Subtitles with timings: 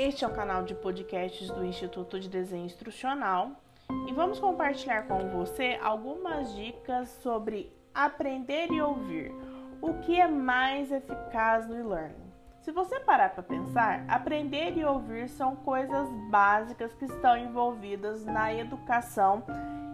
[0.00, 3.50] Este é o canal de podcasts do Instituto de Desenho Instrucional
[4.08, 9.30] e vamos compartilhar com você algumas dicas sobre aprender e ouvir,
[9.78, 12.32] o que é mais eficaz no e-learning.
[12.62, 18.54] Se você parar para pensar, aprender e ouvir são coisas básicas que estão envolvidas na
[18.54, 19.44] educação,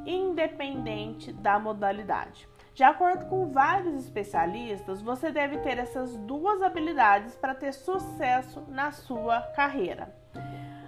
[0.06, 2.48] independente da modalidade.
[2.76, 8.90] De acordo com vários especialistas, você deve ter essas duas habilidades para ter sucesso na
[8.90, 10.14] sua carreira.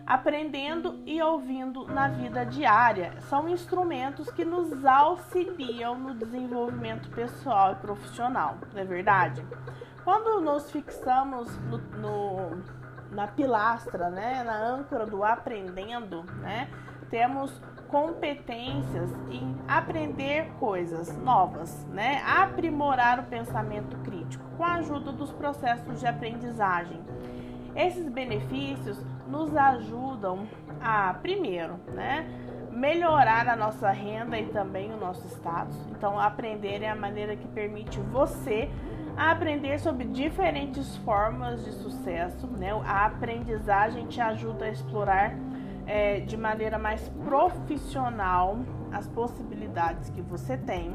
[0.06, 7.77] Aprendendo e ouvindo na vida diária são instrumentos que nos auxiliam no desenvolvimento pessoal e
[7.77, 9.42] profissional, não é verdade?
[10.05, 12.62] Quando nos fixamos no, no,
[13.12, 16.69] na pilastra, né, na âncora do aprendendo, né,
[17.09, 17.50] temos
[17.88, 22.23] competências em aprender coisas novas, né?
[22.24, 27.01] Aprimorar o pensamento crítico com a ajuda dos processos de aprendizagem.
[27.75, 30.47] Esses benefícios nos ajudam
[30.81, 32.27] a, primeiro, né,
[32.70, 35.77] melhorar a nossa renda e também o nosso status.
[35.91, 38.70] Então, aprender é a maneira que permite você
[39.16, 42.70] aprender sobre diferentes formas de sucesso, né?
[42.84, 45.34] A aprendizagem te ajuda a explorar
[45.89, 48.58] é, de maneira mais profissional
[48.92, 50.94] as possibilidades que você tem.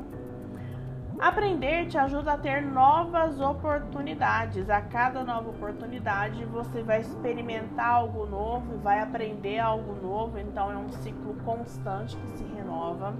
[1.19, 4.69] Aprender te ajuda a ter novas oportunidades.
[4.69, 10.77] A cada nova oportunidade você vai experimentar algo novo, vai aprender algo novo, então é
[10.77, 13.15] um ciclo constante que se renova.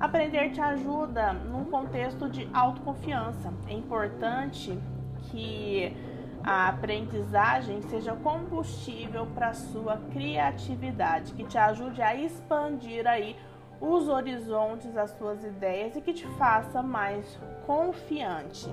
[0.00, 3.52] Aprender te ajuda num contexto de autoconfiança.
[3.66, 4.78] É importante
[5.22, 6.13] que
[6.44, 13.34] a aprendizagem seja combustível para sua criatividade, que te ajude a expandir aí
[13.80, 18.68] os horizontes, as suas ideias e que te faça mais confiante.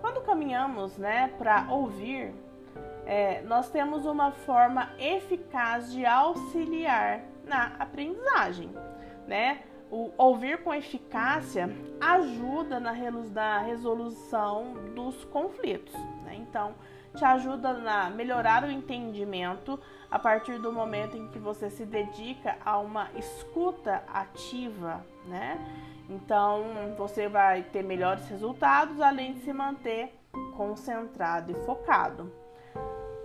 [0.00, 2.34] Quando caminhamos, né, para ouvir,
[3.04, 8.70] é, nós temos uma forma eficaz de auxiliar na aprendizagem,
[9.28, 9.60] né?
[9.90, 11.68] O ouvir com eficácia
[12.00, 12.92] ajuda na
[13.60, 15.94] resolução dos conflitos.
[16.24, 16.36] Né?
[16.36, 16.74] Então,
[17.16, 19.80] te ajuda a melhorar o entendimento
[20.10, 25.58] a partir do momento em que você se dedica a uma escuta ativa, né?
[26.08, 26.64] Então,
[26.96, 30.14] você vai ter melhores resultados além de se manter
[30.56, 32.30] concentrado e focado.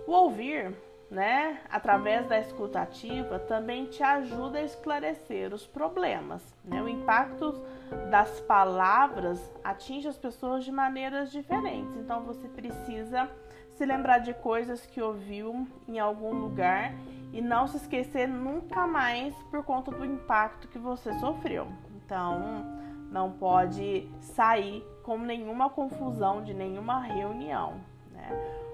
[0.06, 0.74] O ouvir
[1.12, 6.42] né, através da escuta ativa, também te ajuda a esclarecer os problemas.
[6.64, 6.80] Né?
[6.80, 7.62] O impacto
[8.10, 13.28] das palavras atinge as pessoas de maneiras diferentes, então você precisa
[13.74, 16.94] se lembrar de coisas que ouviu em algum lugar
[17.30, 21.68] e não se esquecer nunca mais por conta do impacto que você sofreu.
[21.94, 22.64] Então,
[23.10, 27.74] não pode sair com nenhuma confusão de nenhuma reunião.
[28.10, 28.30] Né?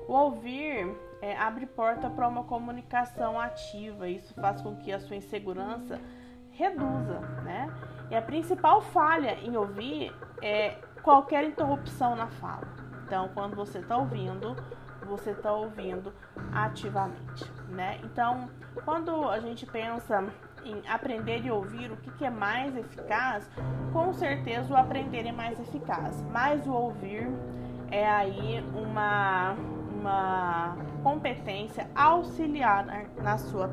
[0.06, 4.08] O ouvir é, abre porta para uma comunicação ativa.
[4.08, 6.00] Isso faz com que a sua insegurança
[6.50, 7.72] reduza, né?
[8.10, 10.12] E a principal falha em ouvir
[10.42, 12.66] é qualquer interrupção na fala.
[13.04, 14.56] Então, quando você está ouvindo,
[15.06, 16.12] você está ouvindo
[16.52, 17.98] ativamente, né?
[18.04, 18.50] Então,
[18.84, 20.24] quando a gente pensa
[20.64, 23.48] em aprender e ouvir, o que, que é mais eficaz?
[23.92, 27.28] Com certeza o aprender é mais eficaz, mas o ouvir
[27.90, 29.56] é aí uma
[29.98, 32.86] uma competência auxiliar
[33.22, 33.69] na sua